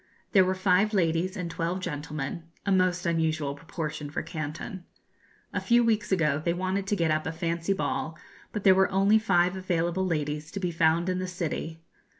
There 0.31 0.43
were 0.43 0.55
five 0.55 0.95
ladies 0.95 1.37
and 1.37 1.51
twelve 1.51 1.79
gentlemen 1.79 2.45
a 2.65 2.71
most 2.71 3.05
unusual 3.05 3.53
proportion 3.53 4.09
for 4.09 4.23
Canton. 4.23 4.83
A 5.53 5.61
few 5.61 5.83
weeks 5.83 6.11
ago 6.11 6.41
they 6.43 6.55
wanted 6.55 6.87
to 6.87 6.95
get 6.95 7.11
up 7.11 7.27
a 7.27 7.31
fancy 7.31 7.73
ball, 7.73 8.17
but 8.51 8.63
there 8.63 8.73
were 8.73 8.89
only 8.91 9.19
five 9.19 9.55
available 9.55 10.07
ladies 10.07 10.49
to 10.53 10.59
be 10.59 10.71
found 10.71 11.07
in 11.07 11.19
the 11.19 11.27
city. 11.27 11.83